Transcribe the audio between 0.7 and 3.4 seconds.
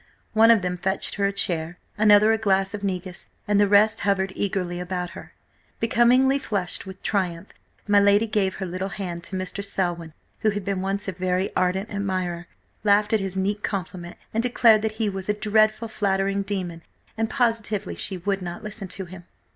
fetched her a chair, another a glass of negus,